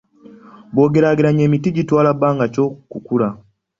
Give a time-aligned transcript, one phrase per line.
[0.73, 3.29] Bw'ogeraageranya emiti gitwala bbanga ki okukula?